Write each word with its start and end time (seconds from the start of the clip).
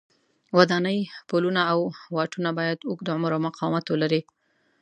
ودانۍ، 0.57 0.99
پلونه 1.29 1.61
او 1.73 1.79
واټونه 2.15 2.49
باید 2.57 2.79
اوږد 2.89 3.07
عمر 3.15 3.31
او 3.35 3.41
مقاومت 3.47 3.85
ولري. 3.89 4.21